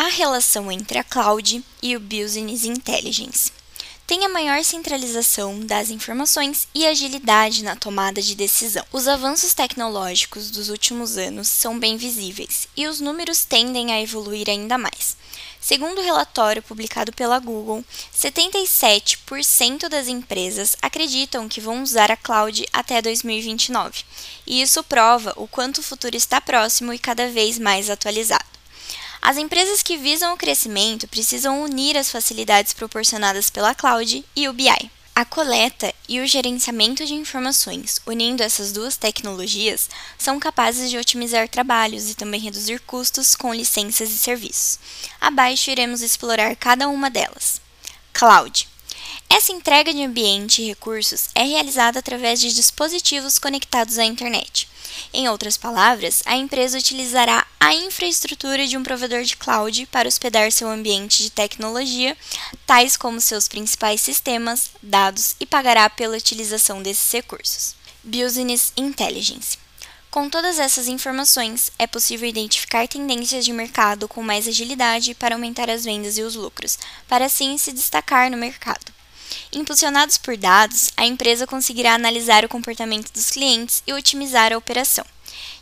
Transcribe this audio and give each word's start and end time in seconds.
a 0.00 0.06
relação 0.06 0.70
entre 0.70 0.96
a 0.96 1.02
cloud 1.02 1.60
e 1.82 1.96
o 1.96 1.98
Business 1.98 2.62
Intelligence. 2.62 3.50
Tem 4.06 4.24
a 4.24 4.28
maior 4.28 4.62
centralização 4.62 5.58
das 5.58 5.90
informações 5.90 6.68
e 6.72 6.86
agilidade 6.86 7.64
na 7.64 7.74
tomada 7.74 8.22
de 8.22 8.36
decisão. 8.36 8.84
Os 8.92 9.08
avanços 9.08 9.54
tecnológicos 9.54 10.52
dos 10.52 10.68
últimos 10.68 11.18
anos 11.18 11.48
são 11.48 11.76
bem 11.76 11.96
visíveis 11.96 12.68
e 12.76 12.86
os 12.86 13.00
números 13.00 13.44
tendem 13.44 13.90
a 13.90 14.00
evoluir 14.00 14.48
ainda 14.48 14.78
mais. 14.78 15.16
Segundo 15.60 15.98
o 15.98 16.04
relatório 16.04 16.62
publicado 16.62 17.12
pela 17.12 17.40
Google, 17.40 17.84
77% 18.16 19.88
das 19.88 20.06
empresas 20.06 20.76
acreditam 20.80 21.48
que 21.48 21.60
vão 21.60 21.82
usar 21.82 22.12
a 22.12 22.16
cloud 22.16 22.64
até 22.72 23.02
2029, 23.02 24.04
e 24.46 24.62
isso 24.62 24.80
prova 24.84 25.32
o 25.36 25.48
quanto 25.48 25.78
o 25.78 25.82
futuro 25.82 26.16
está 26.16 26.40
próximo 26.40 26.92
e 26.92 27.00
cada 27.00 27.28
vez 27.28 27.58
mais 27.58 27.90
atualizado. 27.90 28.47
As 29.20 29.36
empresas 29.36 29.82
que 29.82 29.96
visam 29.96 30.32
o 30.32 30.36
crescimento 30.36 31.08
precisam 31.08 31.62
unir 31.62 31.96
as 31.96 32.10
facilidades 32.10 32.72
proporcionadas 32.72 33.50
pela 33.50 33.74
cloud 33.74 34.24
e 34.34 34.48
o 34.48 34.52
BI. 34.52 34.90
A 35.14 35.24
coleta 35.24 35.92
e 36.08 36.20
o 36.20 36.26
gerenciamento 36.28 37.04
de 37.04 37.12
informações, 37.12 38.00
unindo 38.06 38.40
essas 38.40 38.70
duas 38.70 38.96
tecnologias, 38.96 39.90
são 40.16 40.38
capazes 40.38 40.88
de 40.88 40.96
otimizar 40.96 41.48
trabalhos 41.48 42.08
e 42.08 42.14
também 42.14 42.40
reduzir 42.40 42.78
custos 42.82 43.34
com 43.34 43.52
licenças 43.52 44.10
e 44.10 44.16
serviços. 44.16 44.78
Abaixo 45.20 45.72
iremos 45.72 46.02
explorar 46.02 46.54
cada 46.54 46.88
uma 46.88 47.10
delas. 47.10 47.60
Cloud. 48.12 48.68
Essa 49.30 49.52
entrega 49.52 49.92
de 49.92 50.02
ambiente 50.02 50.62
e 50.62 50.68
recursos 50.68 51.28
é 51.34 51.42
realizada 51.42 51.98
através 51.98 52.40
de 52.40 52.52
dispositivos 52.52 53.38
conectados 53.38 53.98
à 53.98 54.04
internet. 54.04 54.66
Em 55.12 55.28
outras 55.28 55.56
palavras, 55.56 56.22
a 56.24 56.34
empresa 56.34 56.78
utilizará 56.78 57.46
a 57.60 57.74
infraestrutura 57.74 58.66
de 58.66 58.76
um 58.76 58.82
provedor 58.82 59.22
de 59.24 59.36
cloud 59.36 59.84
para 59.86 60.08
hospedar 60.08 60.50
seu 60.50 60.66
ambiente 60.68 61.22
de 61.22 61.30
tecnologia, 61.30 62.16
tais 62.66 62.96
como 62.96 63.20
seus 63.20 63.46
principais 63.46 64.00
sistemas, 64.00 64.70
dados 64.82 65.36
e 65.38 65.44
pagará 65.44 65.90
pela 65.90 66.16
utilização 66.16 66.82
desses 66.82 67.12
recursos. 67.12 67.74
Business 68.02 68.72
Intelligence. 68.78 69.58
Com 70.10 70.30
todas 70.30 70.58
essas 70.58 70.88
informações, 70.88 71.70
é 71.78 71.86
possível 71.86 72.26
identificar 72.26 72.88
tendências 72.88 73.44
de 73.44 73.52
mercado 73.52 74.08
com 74.08 74.22
mais 74.22 74.48
agilidade 74.48 75.14
para 75.14 75.34
aumentar 75.34 75.68
as 75.68 75.84
vendas 75.84 76.16
e 76.16 76.22
os 76.22 76.34
lucros, 76.34 76.78
para 77.06 77.26
assim 77.26 77.58
se 77.58 77.72
destacar 77.72 78.30
no 78.30 78.38
mercado. 78.38 78.97
Impulsionados 79.52 80.18
por 80.18 80.36
dados, 80.36 80.90
a 80.96 81.06
empresa 81.06 81.46
conseguirá 81.46 81.94
analisar 81.94 82.44
o 82.44 82.48
comportamento 82.48 83.12
dos 83.12 83.30
clientes 83.30 83.82
e 83.86 83.92
otimizar 83.92 84.52
a 84.52 84.58
operação. 84.58 85.04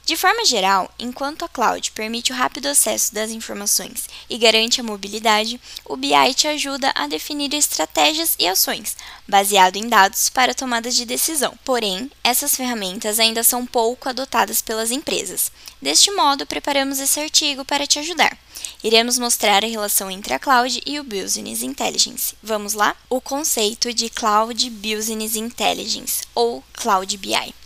De 0.07 0.17
forma 0.17 0.45
geral, 0.45 0.89
enquanto 1.01 1.45
a 1.45 1.49
cloud 1.49 1.91
permite 1.91 2.31
o 2.31 2.35
rápido 2.37 2.67
acesso 2.67 3.13
das 3.13 3.33
informações 3.33 4.09
e 4.31 4.39
garante 4.39 4.81
a 4.81 4.85
mobilidade, 4.85 5.61
o 5.85 5.97
BI 5.97 6.33
te 6.33 6.47
ajuda 6.47 6.93
a 6.95 7.09
definir 7.09 7.53
estratégias 7.53 8.37
e 8.39 8.47
ações, 8.47 8.97
baseado 9.27 9.75
em 9.75 9.89
dados 9.89 10.29
para 10.29 10.55
tomada 10.55 10.93
de 10.93 11.05
decisão. 11.05 11.59
Porém, 11.65 12.09
essas 12.23 12.55
ferramentas 12.55 13.19
ainda 13.19 13.43
são 13.43 13.67
pouco 13.67 14.09
adotadas 14.09 14.63
pelas 14.63 14.93
empresas. 14.93 15.51
Deste 15.83 16.13
modo, 16.13 16.47
preparamos 16.47 17.01
esse 17.01 17.19
artigo 17.19 17.65
para 17.65 17.85
te 17.85 17.99
ajudar. 17.99 18.39
Iremos 18.85 19.19
mostrar 19.19 19.65
a 19.65 19.69
relação 19.69 20.09
entre 20.09 20.33
a 20.33 20.39
cloud 20.39 20.81
e 20.87 21.01
o 21.01 21.05
Business 21.05 21.65
Intelligence. 21.65 22.37
Vamos 22.41 22.75
lá? 22.75 22.95
O 23.11 23.21
conceito 23.21 23.93
de 23.93 24.09
Cloud 24.09 24.71
Business 24.71 25.35
Intelligence, 25.35 26.23
ou 26.33 26.63
Cloud 26.75 27.17
BI. 27.17 27.66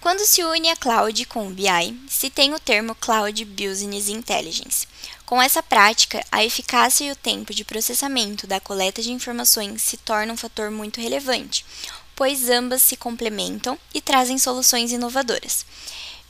Quando 0.00 0.20
se 0.20 0.42
une 0.42 0.70
a 0.70 0.76
cloud 0.76 1.26
com 1.26 1.46
o 1.46 1.50
BI, 1.50 2.00
se 2.08 2.30
tem 2.30 2.54
o 2.54 2.58
termo 2.58 2.94
Cloud 2.94 3.44
Business 3.44 4.08
Intelligence. 4.08 4.88
Com 5.26 5.42
essa 5.42 5.62
prática, 5.62 6.24
a 6.32 6.42
eficácia 6.42 7.04
e 7.04 7.12
o 7.12 7.16
tempo 7.16 7.52
de 7.52 7.66
processamento 7.66 8.46
da 8.46 8.58
coleta 8.58 9.02
de 9.02 9.12
informações 9.12 9.82
se 9.82 9.98
torna 9.98 10.32
um 10.32 10.38
fator 10.38 10.70
muito 10.70 11.02
relevante, 11.02 11.66
pois 12.16 12.48
ambas 12.48 12.80
se 12.80 12.96
complementam 12.96 13.78
e 13.92 14.00
trazem 14.00 14.38
soluções 14.38 14.90
inovadoras. 14.90 15.66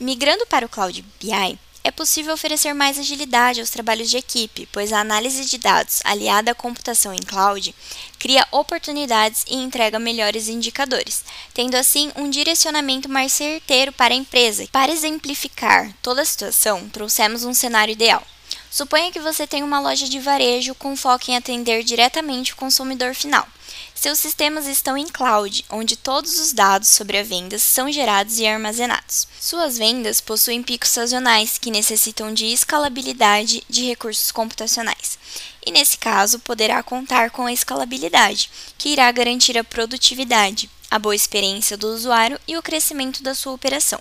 Migrando 0.00 0.44
para 0.46 0.66
o 0.66 0.68
Cloud 0.68 1.04
BI, 1.20 1.58
é 1.82 1.90
possível 1.90 2.34
oferecer 2.34 2.74
mais 2.74 2.98
agilidade 2.98 3.60
aos 3.60 3.70
trabalhos 3.70 4.10
de 4.10 4.16
equipe, 4.16 4.68
pois 4.70 4.92
a 4.92 5.00
análise 5.00 5.44
de 5.46 5.58
dados 5.58 6.00
aliada 6.04 6.50
à 6.50 6.54
computação 6.54 7.12
em 7.14 7.18
cloud 7.18 7.74
cria 8.18 8.46
oportunidades 8.50 9.44
e 9.48 9.56
entrega 9.56 9.98
melhores 9.98 10.48
indicadores, 10.48 11.24
tendo 11.54 11.74
assim 11.74 12.12
um 12.16 12.28
direcionamento 12.28 13.08
mais 13.08 13.32
certeiro 13.32 13.92
para 13.92 14.12
a 14.12 14.16
empresa. 14.16 14.66
Para 14.70 14.92
exemplificar 14.92 15.92
toda 16.02 16.22
a 16.22 16.24
situação, 16.24 16.88
trouxemos 16.90 17.44
um 17.44 17.54
cenário 17.54 17.92
ideal. 17.92 18.22
Suponha 18.70 19.10
que 19.10 19.18
você 19.18 19.48
tem 19.48 19.64
uma 19.64 19.80
loja 19.80 20.08
de 20.08 20.20
varejo 20.20 20.76
com 20.76 20.94
foco 20.94 21.28
em 21.28 21.36
atender 21.36 21.82
diretamente 21.82 22.52
o 22.52 22.56
consumidor 22.56 23.14
final. 23.16 23.46
Seus 23.92 24.20
sistemas 24.20 24.66
estão 24.66 24.96
em 24.96 25.08
cloud, 25.08 25.64
onde 25.68 25.96
todos 25.96 26.38
os 26.38 26.52
dados 26.52 26.88
sobre 26.88 27.18
a 27.18 27.22
venda 27.24 27.58
são 27.58 27.90
gerados 27.90 28.38
e 28.38 28.46
armazenados. 28.46 29.26
Suas 29.40 29.76
vendas 29.76 30.20
possuem 30.20 30.62
picos 30.62 30.90
sazonais 30.90 31.58
que 31.58 31.70
necessitam 31.70 32.32
de 32.32 32.46
escalabilidade 32.46 33.64
de 33.68 33.84
recursos 33.86 34.30
computacionais. 34.30 35.18
E 35.66 35.72
nesse 35.72 35.98
caso, 35.98 36.38
poderá 36.38 36.80
contar 36.82 37.30
com 37.30 37.46
a 37.46 37.52
escalabilidade, 37.52 38.50
que 38.78 38.90
irá 38.90 39.10
garantir 39.10 39.58
a 39.58 39.64
produtividade, 39.64 40.70
a 40.90 40.98
boa 40.98 41.14
experiência 41.14 41.76
do 41.76 41.88
usuário 41.88 42.40
e 42.46 42.56
o 42.56 42.62
crescimento 42.62 43.22
da 43.22 43.34
sua 43.34 43.52
operação. 43.52 44.00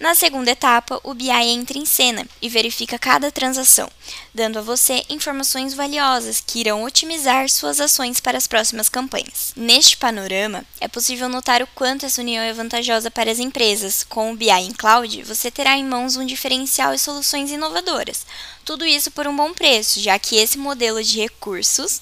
Na 0.00 0.14
segunda 0.14 0.50
etapa, 0.50 1.00
o 1.04 1.14
BI 1.14 1.30
entra 1.30 1.78
em 1.78 1.86
cena 1.86 2.26
e 2.42 2.48
verifica 2.48 2.98
cada 2.98 3.30
transação, 3.30 3.88
dando 4.34 4.58
a 4.58 4.62
você 4.62 5.04
informações 5.08 5.72
valiosas 5.72 6.42
que 6.44 6.58
irão 6.58 6.82
otimizar 6.82 7.48
suas 7.48 7.80
ações 7.80 8.18
para 8.18 8.36
as 8.36 8.46
próximas 8.46 8.88
campanhas. 8.88 9.52
Neste 9.56 9.96
panorama, 9.96 10.64
é 10.80 10.88
possível 10.88 11.28
notar 11.28 11.62
o 11.62 11.66
quanto 11.68 12.04
essa 12.04 12.20
união 12.20 12.42
é 12.42 12.52
vantajosa 12.52 13.10
para 13.10 13.30
as 13.30 13.38
empresas. 13.38 14.04
Com 14.04 14.32
o 14.32 14.36
BI 14.36 14.50
em 14.50 14.72
cloud, 14.72 15.22
você 15.22 15.50
terá 15.50 15.76
em 15.76 15.84
mãos 15.84 16.16
um 16.16 16.26
diferencial 16.26 16.92
e 16.92 16.98
soluções 16.98 17.50
inovadoras. 17.50 18.26
Tudo 18.64 18.84
isso 18.84 19.10
por 19.10 19.26
um 19.26 19.36
bom 19.36 19.52
preço, 19.52 20.00
já 20.00 20.18
que 20.18 20.36
esse 20.36 20.58
modelo 20.58 21.02
de 21.02 21.20
recursos 21.20 22.00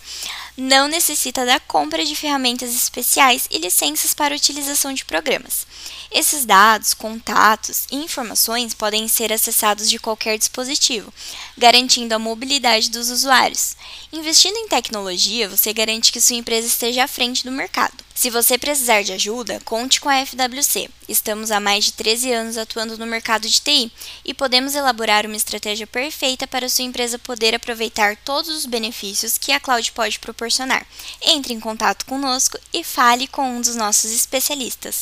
não 0.57 0.87
necessita 0.87 1.47
da 1.47 1.59
compra 1.59 2.05
de 2.05 2.15
ferramentas 2.15 2.75
especiais 2.75 3.49
e 3.51 3.59
licenças 3.59 4.13
para 4.13 4.35
utilização 4.35 4.93
de 4.93 5.05
programas. 5.05 5.67
Esses 6.11 6.45
dados, 6.45 6.95
contatos 6.95 7.42
e 7.91 7.97
informações 7.97 8.73
podem 8.73 9.09
ser 9.09 9.33
acessados 9.33 9.91
de 9.91 9.99
qualquer 9.99 10.39
dispositivo, 10.39 11.13
garantindo 11.59 12.15
a 12.15 12.19
mobilidade 12.19 12.89
dos 12.89 13.11
usuários. 13.11 13.77
Investindo 14.13 14.57
em 14.59 14.69
tecnologia, 14.69 15.49
você 15.49 15.73
garante 15.73 16.13
que 16.13 16.21
sua 16.21 16.37
empresa 16.37 16.69
esteja 16.69 17.03
à 17.03 17.09
frente 17.09 17.43
do 17.43 17.51
mercado. 17.51 17.97
Se 18.15 18.31
você 18.31 18.57
precisar 18.57 19.03
de 19.03 19.13
ajuda, 19.13 19.61
conte 19.65 20.01
com 20.01 20.09
a 20.09 20.25
FWC. 20.25 20.89
Estamos 21.09 21.51
há 21.51 21.59
mais 21.59 21.87
de 21.87 21.95
13 21.95 22.33
anos 22.33 22.57
atuando 22.57 22.97
no 22.97 23.07
mercado 23.07 23.49
de 23.49 23.61
TI 23.61 23.91
e 24.25 24.33
podemos 24.33 24.77
elaborar 24.77 25.27
uma 25.27 25.35
estratégia 25.35 25.87
perfeita 25.87 26.47
para 26.47 26.69
sua 26.69 26.85
empresa 26.85 27.19
poder 27.19 27.57
aproveitar 27.57 28.17
todos 28.19 28.55
os 28.55 28.67
benefícios 28.67 29.37
que 29.37 29.51
a 29.51 29.59
cloud 29.59 29.91
pode 29.91 30.21
proporcionar. 30.21 30.87
Entre 31.21 31.53
em 31.53 31.59
contato 31.59 32.07
conosco 32.07 32.57
e 32.73 32.85
fale 32.85 33.27
com 33.27 33.57
um 33.57 33.61
dos 33.61 33.75
nossos 33.75 34.13
especialistas. 34.13 35.01